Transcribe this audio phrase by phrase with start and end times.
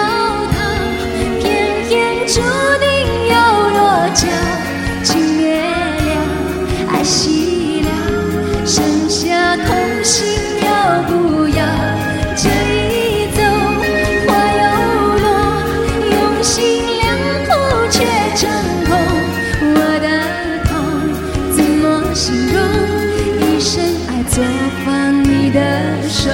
[24.36, 24.44] 多
[24.84, 26.28] 放你的手，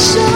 [0.03, 0.32] show.